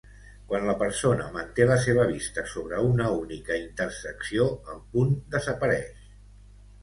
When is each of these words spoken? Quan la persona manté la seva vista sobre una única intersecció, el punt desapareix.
Quan 0.51 0.63
la 0.67 0.73
persona 0.77 1.25
manté 1.33 1.65
la 1.71 1.75
seva 1.83 2.05
vista 2.11 2.45
sobre 2.53 2.79
una 2.93 3.11
única 3.17 3.59
intersecció, 3.65 4.47
el 4.77 4.81
punt 4.97 5.11
desapareix. 5.37 6.11